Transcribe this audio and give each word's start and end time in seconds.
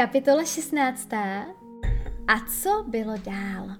Kapitola 0.00 0.44
16. 0.44 1.12
A 2.28 2.40
co 2.62 2.84
bylo 2.88 3.12
dál? 3.24 3.76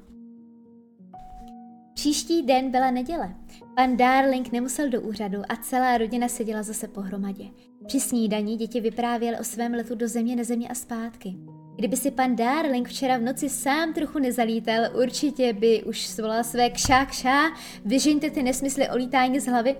Příští 1.94 2.42
den 2.42 2.70
byla 2.70 2.90
neděle. 2.90 3.34
Pan 3.76 3.96
Darling 3.96 4.52
nemusel 4.52 4.88
do 4.88 5.00
úřadu 5.00 5.42
a 5.48 5.56
celá 5.56 5.98
rodina 5.98 6.28
seděla 6.28 6.62
zase 6.62 6.88
pohromadě. 6.88 7.44
Při 7.86 8.00
snídaní 8.00 8.56
děti 8.56 8.80
vyprávěly 8.80 9.38
o 9.38 9.44
svém 9.44 9.74
letu 9.74 9.94
do 9.94 10.08
země, 10.08 10.36
nezemě 10.36 10.68
a 10.68 10.74
zpátky. 10.74 11.36
Kdyby 11.76 11.96
si 11.96 12.10
pan 12.10 12.36
Darling 12.36 12.88
včera 12.88 13.18
v 13.18 13.22
noci 13.22 13.48
sám 13.48 13.94
trochu 13.94 14.18
nezalítal, 14.18 14.84
určitě 15.02 15.52
by 15.52 15.84
už 15.84 16.06
svolal 16.06 16.44
své 16.44 16.70
kšá 16.70 17.04
kšá, 17.04 17.40
vyžiňte 17.84 18.30
ty 18.30 18.42
nesmysly 18.42 18.88
o 18.88 18.96
lítání 18.96 19.40
z 19.40 19.46
hlavy, 19.46 19.76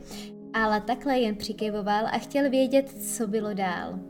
ale 0.52 0.80
takhle 0.80 1.18
jen 1.18 1.36
přikyvoval 1.36 2.06
a 2.06 2.18
chtěl 2.18 2.50
vědět, 2.50 3.02
co 3.02 3.26
bylo 3.26 3.54
dál. 3.54 4.09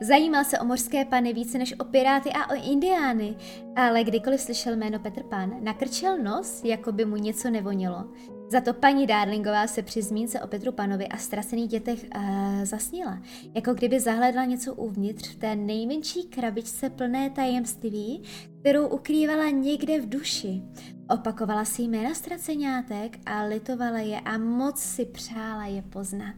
Zajímal 0.00 0.44
se 0.44 0.58
o 0.58 0.64
mořské 0.64 1.04
pany 1.04 1.32
více 1.32 1.58
než 1.58 1.74
o 1.78 1.84
piráty 1.84 2.30
a 2.30 2.50
o 2.50 2.70
indiány, 2.72 3.36
ale 3.76 4.04
kdykoliv 4.04 4.40
slyšel 4.40 4.76
jméno 4.76 4.98
Petr 4.98 5.22
Pan, 5.22 5.52
nakrčil 5.60 6.18
nos, 6.18 6.64
jako 6.64 6.92
by 6.92 7.04
mu 7.04 7.16
něco 7.16 7.50
nevonilo. 7.50 8.04
Za 8.50 8.60
to 8.60 8.74
paní 8.74 9.06
Darlingová 9.06 9.66
se 9.66 9.82
při 9.82 10.02
zmínce 10.02 10.40
o 10.40 10.46
Petru 10.46 10.72
Panovi 10.72 11.08
a 11.08 11.16
ztracených 11.16 11.68
dětech 11.68 12.06
uh, 12.16 12.64
zasnila, 12.64 13.22
jako 13.54 13.74
kdyby 13.74 14.00
zahledla 14.00 14.44
něco 14.44 14.74
uvnitř 14.74 15.28
v 15.28 15.38
té 15.38 15.56
nejmenší 15.56 16.22
krabičce 16.22 16.90
plné 16.90 17.30
tajemství, 17.30 18.22
kterou 18.60 18.88
ukrývala 18.88 19.50
někde 19.50 20.00
v 20.00 20.08
duši. 20.08 20.62
Opakovala 21.10 21.64
si 21.64 21.82
jména 21.82 22.14
ztraceňátek 22.14 23.18
a 23.26 23.42
litovala 23.42 23.98
je 23.98 24.20
a 24.20 24.38
moc 24.38 24.78
si 24.80 25.06
přála 25.06 25.66
je 25.66 25.82
poznat. 25.82 26.34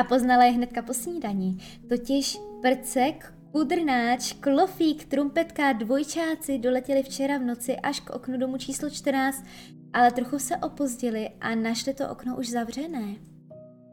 A 0.00 0.04
poznala 0.04 0.44
je 0.44 0.50
hnedka 0.50 0.82
po 0.82 0.94
snídaní, 0.94 1.58
totiž 1.88 2.38
prcek, 2.62 3.34
kudrnáč, 3.52 4.32
klofík, 4.32 5.04
trumpetka, 5.04 5.72
dvojčáci 5.72 6.58
doletěli 6.58 7.02
včera 7.02 7.38
v 7.38 7.42
noci 7.42 7.76
až 7.76 8.00
k 8.00 8.10
oknu 8.10 8.38
domu 8.38 8.58
číslo 8.58 8.90
14, 8.90 9.44
ale 9.92 10.12
trochu 10.12 10.38
se 10.38 10.56
opozdili 10.56 11.30
a 11.40 11.54
našli 11.54 11.94
to 11.94 12.08
okno 12.08 12.36
už 12.36 12.48
zavřené. 12.48 13.16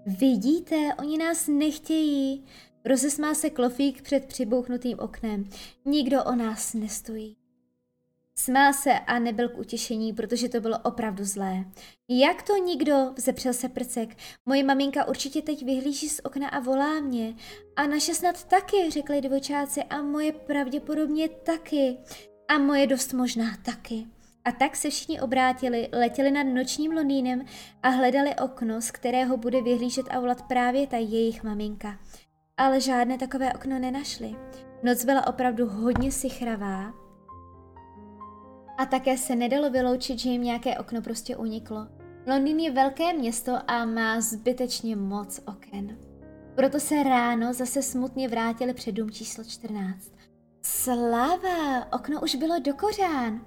Vidíte, 0.06 0.76
oni 1.00 1.18
nás 1.18 1.48
nechtějí. 1.48 2.46
Rozesmá 2.86 3.34
se 3.34 3.50
klofík 3.50 4.02
před 4.02 4.26
přibouchnutým 4.26 5.00
oknem. 5.00 5.50
Nikdo 5.86 6.24
o 6.24 6.36
nás 6.36 6.74
nestojí. 6.74 7.47
Smál 8.40 8.74
se 8.74 8.94
a 9.00 9.20
nebyl 9.20 9.50
k 9.50 9.58
utěšení, 9.58 10.14
protože 10.14 10.50
to 10.50 10.60
bylo 10.60 10.80
opravdu 10.84 11.26
zlé. 11.26 11.66
Jak 12.10 12.44
to 12.44 12.58
nikdo? 12.58 13.14
Vzepřel 13.16 13.54
se 13.54 13.70
prcek. 13.70 14.18
Moje 14.46 14.64
maminka 14.64 15.06
určitě 15.06 15.42
teď 15.42 15.66
vyhlíží 15.66 16.10
z 16.10 16.22
okna 16.24 16.50
a 16.50 16.60
volá 16.60 17.00
mě. 17.00 17.36
A 17.76 17.88
naše 17.88 18.14
snad 18.14 18.44
taky, 18.44 18.92
řekli 18.92 19.22
dvojčáci, 19.22 19.84
a 19.84 20.02
moje 20.02 20.32
pravděpodobně 20.32 21.30
taky. 21.30 21.98
A 22.48 22.58
moje 22.58 22.88
dost 22.88 23.14
možná 23.14 23.58
taky. 23.66 24.06
A 24.46 24.52
tak 24.52 24.76
se 24.76 24.90
všichni 24.90 25.22
obrátili, 25.22 25.90
letěli 25.94 26.32
nad 26.32 26.44
nočním 26.44 26.92
Londýnem 26.92 27.46
a 27.84 27.90
hledali 27.90 28.36
okno, 28.36 28.82
z 28.82 28.92
kterého 28.92 29.38
bude 29.38 29.62
vyhlížet 29.62 30.06
a 30.10 30.20
volat 30.20 30.42
právě 30.42 30.88
ta 30.88 30.98
jejich 30.98 31.44
maminka. 31.44 32.00
Ale 32.58 32.82
žádné 32.82 33.18
takové 33.18 33.54
okno 33.54 33.80
nenašli. 33.80 34.36
Noc 34.84 35.06
byla 35.06 35.28
opravdu 35.28 35.66
hodně 35.70 36.12
sichravá 36.12 37.07
a 38.78 38.86
také 38.86 39.18
se 39.18 39.36
nedalo 39.36 39.70
vyloučit, 39.70 40.20
že 40.20 40.30
jim 40.30 40.44
nějaké 40.44 40.78
okno 40.78 41.02
prostě 41.02 41.38
uniklo. 41.38 41.88
Londýn 42.28 42.60
je 42.60 42.72
velké 42.72 43.14
město 43.14 43.52
a 43.68 43.86
má 43.86 44.22
zbytečně 44.22 44.96
moc 44.96 45.40
oken. 45.48 45.98
Proto 46.56 46.80
se 46.80 47.04
ráno 47.04 47.54
zase 47.54 47.82
smutně 47.82 48.28
vrátili 48.28 48.74
před 48.74 48.92
dům 48.92 49.12
číslo 49.12 49.44
14. 49.44 50.12
Sláva, 50.62 51.92
okno 51.94 52.22
už 52.22 52.36
bylo 52.36 52.60
do 52.60 52.74
kořán. 52.74 53.46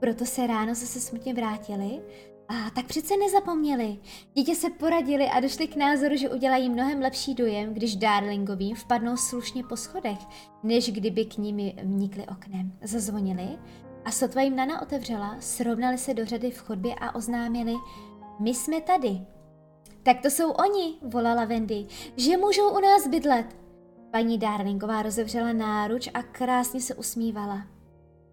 Proto 0.00 0.24
se 0.24 0.46
ráno 0.46 0.74
zase 0.74 1.00
smutně 1.00 1.34
vrátili 1.34 2.00
a 2.48 2.70
tak 2.70 2.86
přece 2.86 3.16
nezapomněli. 3.16 3.98
Dítě 4.34 4.54
se 4.54 4.70
poradili 4.70 5.26
a 5.26 5.40
došli 5.40 5.66
k 5.66 5.76
názoru, 5.76 6.16
že 6.16 6.30
udělají 6.30 6.70
mnohem 6.70 7.00
lepší 7.00 7.34
dojem, 7.34 7.74
když 7.74 7.96
Darlingovým 7.96 8.76
vpadnou 8.76 9.16
slušně 9.16 9.64
po 9.64 9.76
schodech, 9.76 10.18
než 10.62 10.90
kdyby 10.90 11.24
k 11.24 11.38
nimi 11.38 11.74
vnikli 11.82 12.26
oknem. 12.26 12.72
Zazvonili 12.82 13.48
a 14.04 14.10
sotva 14.10 14.42
jim 14.42 14.56
Nana 14.56 14.82
otevřela, 14.82 15.36
srovnali 15.40 15.98
se 15.98 16.14
do 16.14 16.26
řady 16.26 16.50
v 16.50 16.58
chodbě 16.58 16.94
a 16.94 17.14
oznámili, 17.14 17.74
my 18.40 18.54
jsme 18.54 18.80
tady. 18.80 19.20
Tak 20.02 20.20
to 20.20 20.30
jsou 20.30 20.50
oni, 20.50 20.94
volala 21.02 21.44
Wendy, 21.44 21.86
že 22.16 22.36
můžou 22.36 22.70
u 22.70 22.80
nás 22.80 23.06
bydlet. 23.06 23.56
Paní 24.10 24.38
Darlingová 24.38 25.02
rozevřela 25.02 25.52
náruč 25.52 26.08
a 26.14 26.22
krásně 26.22 26.80
se 26.80 26.94
usmívala. 26.94 27.66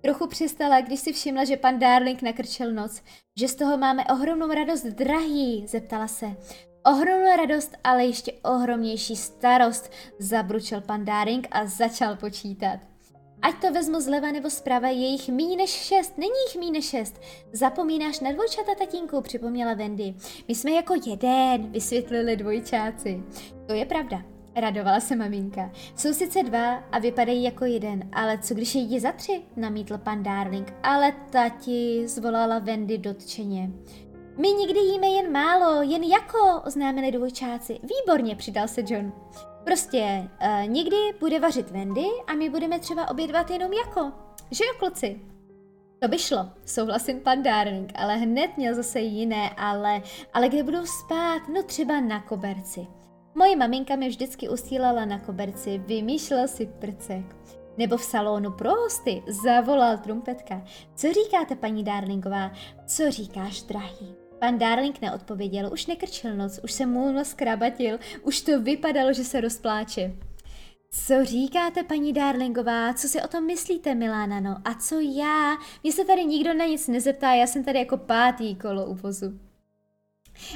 Trochu 0.02 0.28
přistala, 0.28 0.82
když 0.82 1.00
si 1.00 1.14
všimla, 1.14 1.46
že 1.46 1.58
pan 1.58 1.80
Darling 1.80 2.22
nakrčil 2.22 2.72
noc. 2.72 3.02
Že 3.40 3.48
z 3.48 3.56
toho 3.56 3.78
máme 3.78 4.06
ohromnou 4.06 4.48
radost, 4.48 4.84
drahý, 4.86 5.68
zeptala 5.68 6.08
se. 6.08 6.36
Ohromnou 6.86 7.38
radost, 7.38 7.78
ale 7.84 8.06
ještě 8.06 8.32
ohromnější 8.32 9.16
starost, 9.16 9.92
zabručil 10.20 10.82
pan 10.82 11.06
Darling 11.06 11.48
a 11.52 11.66
začal 11.66 12.16
počítat. 12.16 12.91
Ať 13.42 13.62
to 13.62 13.72
vezmu 13.72 14.02
zleva 14.02 14.32
nebo 14.32 14.50
zprava, 14.50 14.88
je 14.88 15.08
jich 15.08 15.30
méně 15.30 15.58
než 15.58 15.70
šest, 15.70 16.18
není 16.18 16.34
jich 16.48 16.60
méně 16.60 16.72
než 16.72 16.90
šest. 16.90 17.22
Zapomínáš 17.54 18.20
na 18.20 18.32
dvojčata, 18.32 18.76
tatínku, 18.76 19.22
připomněla 19.22 19.74
Wendy. 19.74 20.14
My 20.48 20.56
jsme 20.56 20.72
jako 20.72 20.94
jeden, 21.06 21.72
vysvětlili 21.72 22.36
dvojčáci. 22.36 23.24
To 23.68 23.74
je 23.74 23.86
pravda, 23.86 24.22
Radovala 24.56 25.00
se 25.00 25.16
maminka. 25.16 25.72
Jsou 25.96 26.14
sice 26.14 26.44
dva 26.44 26.76
a 26.76 27.00
vypadají 27.00 27.44
jako 27.44 27.66
jeden, 27.66 28.10
ale 28.14 28.38
co 28.38 28.54
když 28.54 28.76
je 28.76 29.00
za 29.00 29.12
tři? 29.12 29.42
Namítl 29.56 29.98
pan 29.98 30.24
Darling. 30.24 30.74
Ale 30.84 31.12
tati, 31.30 32.08
zvolala 32.08 32.60
Wendy 32.60 32.98
dotčeně. 32.98 33.72
My 34.38 34.48
nikdy 34.48 34.80
jíme 34.80 35.08
jen 35.08 35.32
málo, 35.32 35.82
jen 35.82 36.04
jako, 36.04 36.62
oznámili 36.66 37.12
dvojčáci. 37.12 37.80
Výborně, 37.84 38.36
přidal 38.36 38.68
se 38.68 38.82
John. 38.88 39.14
Prostě 39.64 40.30
uh, 40.42 40.70
někdy 40.70 40.98
bude 41.20 41.40
vařit 41.40 41.72
Wendy 41.72 42.06
a 42.28 42.34
my 42.34 42.50
budeme 42.50 42.80
třeba 42.80 43.10
obědvat 43.10 43.50
jenom 43.50 43.74
jako. 43.74 44.12
Že 44.52 44.64
jo, 44.64 44.74
kluci? 44.80 45.22
To 46.00 46.08
by 46.08 46.20
šlo, 46.20 46.50
souhlasím 46.66 47.20
pan 47.20 47.44
Darling, 47.44 47.92
ale 47.96 48.18
hned 48.18 48.58
měl 48.58 48.76
zase 48.76 49.00
jiné, 49.00 49.50
ale, 49.50 50.02
ale 50.34 50.50
kde 50.50 50.64
budou 50.64 50.86
spát? 50.86 51.42
No 51.54 51.64
třeba 51.64 52.00
na 52.00 52.22
koberci. 52.22 52.88
Moje 53.36 53.56
maminka 53.56 53.96
mě 53.96 54.10
vždycky 54.10 54.50
usílala 54.50 55.06
na 55.06 55.20
koberci, 55.20 55.78
vymýšlel 55.78 56.48
si 56.48 56.66
prcek. 56.66 57.36
Nebo 57.78 57.98
v 57.98 58.04
salonu 58.04 58.52
pro 58.52 58.72
hosty, 58.72 59.24
zavolal 59.28 59.98
trumpetka. 59.98 60.62
Co 60.96 61.08
říkáte, 61.14 61.56
paní 61.56 61.84
Darlingová? 61.84 62.52
Co 62.86 63.12
říkáš, 63.12 63.64
drahý? 63.64 64.21
Pan 64.42 64.58
Darling 64.58 65.02
neodpověděl, 65.02 65.70
už 65.74 65.86
nekrčil 65.86 66.36
noc, 66.36 66.60
už 66.64 66.72
se 66.72 66.86
mu 66.86 67.12
nos 67.12 67.34
krabatil, 67.34 68.00
už 68.22 68.42
to 68.42 68.62
vypadalo, 68.62 69.14
že 69.14 69.24
se 69.24 69.42
rozpláče. 69.42 70.16
Co 70.92 71.26
říkáte, 71.26 71.84
paní 71.84 72.14
Darlingová? 72.14 72.94
Co 72.94 73.08
si 73.08 73.22
o 73.22 73.28
tom 73.28 73.46
myslíte, 73.46 73.96
Milána? 73.96 74.40
No 74.40 74.58
a 74.66 74.74
co 74.74 75.00
já? 75.00 75.58
Mně 75.84 75.92
se 75.92 76.06
tady 76.06 76.26
nikdo 76.26 76.54
na 76.54 76.66
nic 76.66 76.88
nezeptá, 76.88 77.34
já 77.34 77.48
jsem 77.48 77.64
tady 77.64 77.80
jako 77.80 77.98
pátý 77.98 78.56
kolo 78.56 78.86
u 78.86 78.94
vozu. 78.94 79.40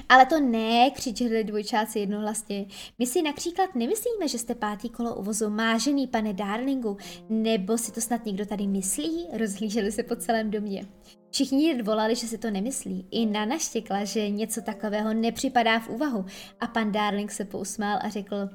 Ale 0.09 0.25
to 0.25 0.39
ne, 0.39 0.91
křičeli 0.91 1.43
dvojčáci 1.43 1.99
jednohlasně. 1.99 2.65
My 2.99 3.05
si 3.05 3.21
například 3.21 3.75
nemyslíme, 3.75 4.27
že 4.27 4.37
jste 4.37 4.55
pátý 4.55 4.89
kolo 4.89 5.15
uvozu, 5.15 5.49
mážený 5.49 6.07
pane 6.07 6.33
Darlingu, 6.33 6.97
nebo 7.29 7.77
si 7.77 7.91
to 7.91 8.01
snad 8.01 8.25
někdo 8.25 8.45
tady 8.45 8.67
myslí? 8.67 9.27
Rozhlíželi 9.33 9.91
se 9.91 10.03
po 10.03 10.15
celém 10.15 10.51
domě. 10.51 10.85
Všichni 11.31 11.81
volali, 11.81 12.15
že 12.15 12.27
si 12.27 12.37
to 12.37 12.51
nemyslí. 12.51 13.07
I 13.11 13.25
Nana 13.25 13.57
štěkla, 13.57 14.03
že 14.03 14.29
něco 14.29 14.61
takového 14.61 15.13
nepřipadá 15.13 15.79
v 15.79 15.89
úvahu. 15.89 16.25
A 16.59 16.67
pan 16.67 16.91
Darling 16.91 17.31
se 17.31 17.45
pousmál 17.45 17.99
a 18.01 18.09
řekl, 18.09 18.49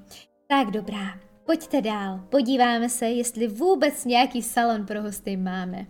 tak 0.48 0.70
dobrá, 0.70 1.20
pojďte 1.46 1.80
dál, 1.80 2.20
podíváme 2.28 2.88
se, 2.88 3.06
jestli 3.06 3.46
vůbec 3.46 4.04
nějaký 4.04 4.42
salon 4.42 4.86
pro 4.86 5.02
hosty 5.02 5.36
máme. 5.36 5.86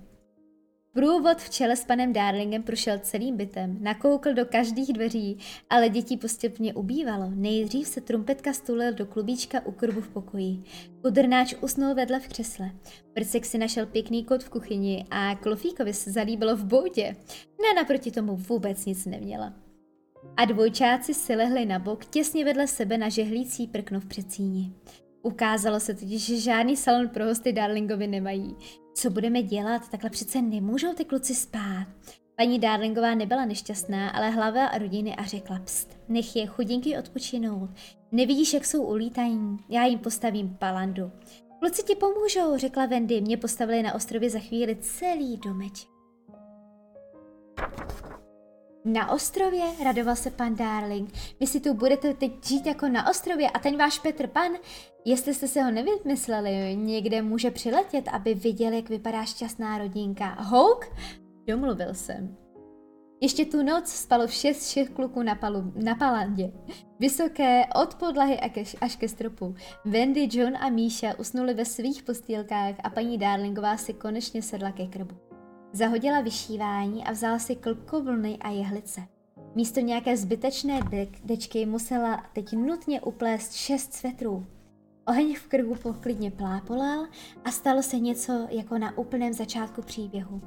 Průvod 0.92 1.38
v 1.38 1.50
čele 1.50 1.76
s 1.76 1.84
panem 1.84 2.12
Darlingem 2.12 2.62
prošel 2.62 2.98
celým 2.98 3.36
bytem, 3.36 3.76
nakoukl 3.80 4.34
do 4.34 4.44
každých 4.44 4.92
dveří, 4.92 5.38
ale 5.70 5.88
dětí 5.88 6.16
postupně 6.16 6.74
ubývalo. 6.74 7.30
Nejdřív 7.34 7.88
se 7.88 8.00
trumpetka 8.00 8.52
stulil 8.52 8.92
do 8.92 9.06
klubíčka 9.06 9.66
u 9.66 9.72
krbu 9.72 10.00
v 10.00 10.08
pokoji. 10.08 10.62
Kudrnáč 11.02 11.54
usnul 11.60 11.94
vedle 11.94 12.20
v 12.20 12.28
křesle. 12.28 12.70
Prcek 13.12 13.46
si 13.46 13.58
našel 13.58 13.86
pěkný 13.86 14.24
kot 14.24 14.42
v 14.42 14.50
kuchyni 14.50 15.06
a 15.10 15.34
Klofíkovi 15.34 15.94
se 15.94 16.12
zalíbilo 16.12 16.56
v 16.56 16.64
boudě. 16.64 17.16
Ne 17.62 17.74
naproti 17.76 18.10
tomu 18.10 18.36
vůbec 18.36 18.86
nic 18.86 19.06
neměla. 19.06 19.54
A 20.36 20.44
dvojčáci 20.44 21.14
si 21.14 21.36
lehli 21.36 21.66
na 21.66 21.78
bok 21.78 22.04
těsně 22.04 22.44
vedle 22.44 22.66
sebe 22.66 22.98
na 22.98 23.08
žehlící 23.08 23.66
prkno 23.66 24.00
v 24.00 24.06
předsíni. 24.06 24.72
Ukázalo 25.22 25.80
se 25.80 25.94
totiž, 25.94 26.26
že 26.26 26.36
žádný 26.36 26.76
salon 26.76 27.08
pro 27.08 27.24
hosty 27.24 27.52
Darlingovi 27.52 28.06
nemají. 28.06 28.56
Co 28.94 29.10
budeme 29.10 29.42
dělat? 29.42 29.88
Takhle 29.90 30.10
přece 30.10 30.42
nemůžou 30.42 30.94
ty 30.94 31.04
kluci 31.04 31.34
spát. 31.34 31.86
Paní 32.36 32.58
Darlingová 32.58 33.14
nebyla 33.14 33.44
nešťastná, 33.44 34.10
ale 34.10 34.30
hlava 34.30 34.78
rodiny 34.78 35.16
a 35.16 35.24
řekla 35.24 35.58
pst, 35.58 35.98
nech 36.08 36.36
je 36.36 36.46
chudinky 36.46 36.98
odpočinout. 36.98 37.70
Nevidíš, 38.12 38.54
jak 38.54 38.64
jsou 38.64 38.82
ulítají? 38.82 39.38
Já 39.68 39.84
jim 39.84 39.98
postavím 39.98 40.56
palandu. 40.58 41.12
Kluci 41.58 41.82
ti 41.82 41.94
pomůžou, 41.94 42.56
řekla 42.56 42.86
Wendy. 42.86 43.20
Mě 43.20 43.36
postavili 43.36 43.82
na 43.82 43.94
ostrově 43.94 44.30
za 44.30 44.38
chvíli 44.38 44.76
celý 44.76 45.36
domeček. 45.36 45.89
Na 48.84 49.10
ostrově, 49.10 49.64
radoval 49.84 50.16
se 50.16 50.30
pan 50.30 50.54
Darling. 50.56 51.12
Vy 51.40 51.46
si 51.46 51.60
tu 51.60 51.74
budete 51.74 52.14
teď 52.14 52.46
žít 52.46 52.66
jako 52.66 52.88
na 52.88 53.10
ostrově 53.10 53.50
a 53.50 53.58
ten 53.58 53.76
váš 53.76 53.98
Petr 53.98 54.26
Pan, 54.26 54.52
jestli 55.04 55.34
jste 55.34 55.48
se 55.48 55.62
ho 55.62 55.70
nevymysleli, 55.70 56.76
někde 56.76 57.22
může 57.22 57.50
přiletět, 57.50 58.08
aby 58.08 58.34
viděl, 58.34 58.72
jak 58.72 58.88
vypadá 58.88 59.24
šťastná 59.24 59.78
rodinka. 59.78 60.26
Houk? 60.26 60.86
Domluvil 61.46 61.94
jsem. 61.94 62.36
Ještě 63.20 63.44
tu 63.44 63.62
noc 63.62 63.88
spalo 63.88 64.28
šest 64.28 64.68
všech 64.68 64.90
kluků 64.90 65.22
na, 65.22 65.34
palu, 65.34 65.72
na 65.74 65.94
palandě. 65.94 66.52
Vysoké 67.00 67.62
od 67.82 67.94
podlahy 67.94 68.40
až 68.80 68.96
ke 68.96 69.08
stropu. 69.08 69.54
Wendy, 69.84 70.28
John 70.32 70.56
a 70.56 70.70
Míša 70.70 71.14
usnuli 71.18 71.54
ve 71.54 71.64
svých 71.64 72.02
postýlkách 72.02 72.74
a 72.84 72.90
paní 72.90 73.18
Darlingová 73.18 73.76
si 73.76 73.92
konečně 73.92 74.42
sedla 74.42 74.72
ke 74.72 74.86
krbu. 74.86 75.29
Zahodila 75.72 76.20
vyšívání 76.20 77.04
a 77.04 77.12
vzala 77.12 77.38
si 77.38 77.56
klkovlny 77.56 78.38
a 78.40 78.48
jehlice. 78.48 79.00
Místo 79.54 79.80
nějaké 79.80 80.16
zbytečné 80.16 80.80
dek, 80.90 81.08
dečky 81.24 81.66
musela 81.66 82.24
teď 82.32 82.52
nutně 82.52 83.00
uplést 83.00 83.52
šest 83.52 83.92
svetrů. 83.92 84.46
Oheň 85.06 85.34
v 85.34 85.46
krgu 85.46 85.74
poklidně 85.74 86.30
plápolal 86.30 87.06
a 87.44 87.50
stalo 87.50 87.82
se 87.82 87.98
něco 87.98 88.46
jako 88.50 88.78
na 88.78 88.98
úplném 88.98 89.32
začátku 89.32 89.82
příběhu. 89.82 90.40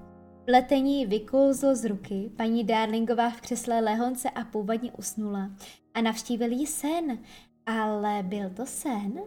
Pletení 0.45 1.05
vykouzlo 1.05 1.75
z 1.75 1.85
ruky, 1.85 2.31
paní 2.37 2.63
Darlingová 2.63 3.29
v 3.29 3.41
křesle 3.41 3.79
lehonce 3.79 4.29
a 4.29 4.43
původně 4.43 4.91
usnula 4.91 5.51
a 5.93 6.01
navštívil 6.01 6.51
jí 6.51 6.67
sen, 6.67 7.19
ale 7.65 8.23
byl 8.23 8.49
to 8.49 8.65
sen? 8.65 9.21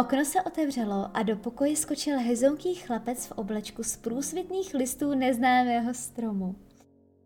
Okno 0.00 0.24
se 0.24 0.42
otevřelo 0.42 1.10
a 1.14 1.22
do 1.22 1.36
pokoje 1.36 1.76
skočil 1.76 2.18
hezonký 2.18 2.74
chlapec 2.74 3.26
v 3.26 3.32
oblečku 3.32 3.82
z 3.82 3.96
průsvitných 3.96 4.74
listů 4.74 5.14
neznámého 5.14 5.94
stromu. 5.94 6.56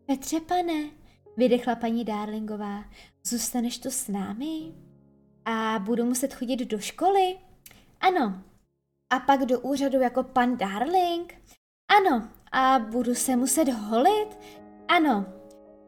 Petře 0.07 0.41
pane, 0.41 0.91
vydechla 1.37 1.75
paní 1.75 2.05
Darlingová, 2.05 2.85
zůstaneš 3.25 3.79
tu 3.79 3.91
s 3.91 4.09
námi? 4.09 4.75
A 5.45 5.79
budu 5.79 6.05
muset 6.05 6.35
chodit 6.35 6.57
do 6.57 6.79
školy? 6.79 7.39
Ano. 8.01 8.43
A 9.11 9.21
pak 9.21 9.47
do 9.47 9.61
úřadu 9.61 10.01
jako 10.01 10.23
pan 10.23 10.57
Darling? 10.57 11.35
Ano. 11.89 12.29
A 12.53 12.79
budu 12.79 13.15
se 13.15 13.37
muset 13.37 13.69
holit? 13.69 14.39
Ano. 14.89 15.42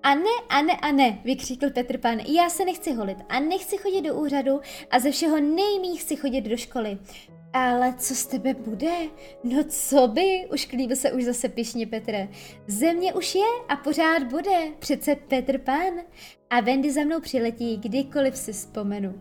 A 0.05 0.15
ne, 0.15 0.31
a 0.49 0.63
ne, 0.63 0.77
a 0.77 0.93
ne, 0.93 1.19
vykřikl 1.25 1.71
Petr 1.71 1.99
Pan, 1.99 2.19
já 2.19 2.51
se 2.51 2.65
nechci 2.65 2.93
holit 2.93 3.19
a 3.29 3.41
nechci 3.41 3.77
chodit 3.77 4.03
do 4.03 4.15
úřadu 4.15 4.61
a 4.91 4.99
ze 4.99 5.11
všeho 5.11 5.41
nejmích 5.41 6.01
chci 6.01 6.17
chodit 6.17 6.41
do 6.41 6.57
školy. 6.57 6.99
Ale 7.53 7.95
co 7.99 8.15
z 8.15 8.27
tebe 8.27 8.55
bude? 8.55 8.93
No 9.45 9.65
co 9.69 10.09
by? 10.09 10.49
Už 10.53 10.67
klíbil 10.67 10.97
se 10.97 11.13
už 11.13 11.25
zase 11.25 11.49
pišně 11.49 11.87
Petr. 11.87 12.29
Země 12.67 13.15
už 13.15 13.35
je 13.35 13.47
a 13.69 13.77
pořád 13.77 14.23
bude, 14.23 14.73
přece 14.79 15.17
Petr 15.17 15.59
Pan. 15.59 15.93
A 16.51 16.61
Wendy 16.61 16.91
za 16.91 17.01
mnou 17.01 17.21
přiletí, 17.21 17.77
kdykoliv 17.77 18.37
si 18.37 18.53
vzpomenu. 18.53 19.21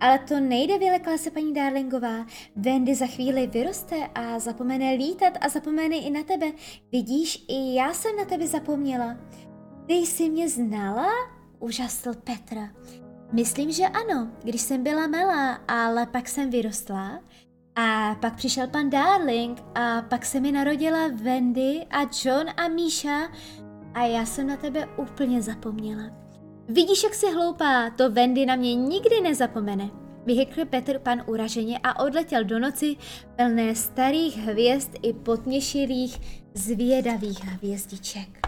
Ale 0.00 0.18
to 0.18 0.40
nejde, 0.40 0.78
vylekla 0.78 1.18
se 1.18 1.30
paní 1.30 1.54
Darlingová. 1.54 2.26
Wendy 2.56 2.94
za 2.94 3.06
chvíli 3.06 3.46
vyroste 3.46 3.96
a 4.14 4.38
zapomene 4.38 4.92
lítat 4.92 5.38
a 5.40 5.48
zapomene 5.48 5.96
i 5.96 6.10
na 6.10 6.22
tebe. 6.22 6.46
Vidíš, 6.92 7.44
i 7.48 7.74
já 7.74 7.94
jsem 7.94 8.16
na 8.16 8.24
tebe 8.24 8.46
zapomněla. 8.46 9.16
Ty 9.86 9.94
jsi 9.94 10.30
mě 10.30 10.48
znala? 10.48 11.06
Užasl 11.58 12.14
Petr. 12.14 12.56
Myslím, 13.32 13.72
že 13.72 13.88
ano, 13.88 14.30
když 14.44 14.60
jsem 14.60 14.82
byla 14.82 15.06
malá, 15.06 15.52
ale 15.68 16.06
pak 16.06 16.28
jsem 16.28 16.50
vyrostla. 16.50 17.20
A 17.76 18.14
pak 18.14 18.36
přišel 18.36 18.68
pan 18.68 18.90
Darling 18.90 19.62
a 19.74 20.02
pak 20.02 20.26
se 20.26 20.40
mi 20.40 20.52
narodila 20.52 21.08
Wendy 21.22 21.86
a 21.90 22.00
John 22.24 22.46
a 22.56 22.68
Míša 22.68 23.28
a 23.94 24.04
já 24.04 24.26
jsem 24.26 24.46
na 24.46 24.56
tebe 24.56 24.88
úplně 24.96 25.42
zapomněla. 25.42 26.02
Vidíš, 26.68 27.02
jak 27.02 27.14
jsi 27.14 27.32
hloupá, 27.32 27.90
to 27.90 28.10
Wendy 28.10 28.46
na 28.46 28.56
mě 28.56 28.74
nikdy 28.74 29.20
nezapomene. 29.20 29.90
Vyhykl 30.26 30.64
Petr 30.64 30.98
pan 30.98 31.22
uraženě 31.26 31.80
a 31.82 32.04
odletěl 32.04 32.44
do 32.44 32.58
noci 32.58 32.96
plné 33.36 33.74
starých 33.74 34.36
hvězd 34.36 34.90
i 35.02 35.12
potměšilých 35.12 36.20
zvědavých 36.54 37.44
hvězdiček. 37.44 38.41